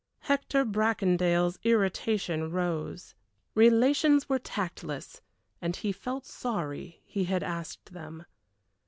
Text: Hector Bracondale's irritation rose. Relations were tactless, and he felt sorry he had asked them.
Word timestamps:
Hector 0.21 0.65
Bracondale's 0.65 1.59
irritation 1.63 2.49
rose. 2.49 3.13
Relations 3.53 4.27
were 4.27 4.39
tactless, 4.39 5.21
and 5.61 5.75
he 5.75 5.91
felt 5.91 6.25
sorry 6.25 7.03
he 7.05 7.25
had 7.25 7.43
asked 7.43 7.93
them. 7.93 8.25